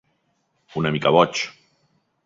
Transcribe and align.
Una 0.81 0.93
mica 0.97 1.13
boig. 1.19 1.47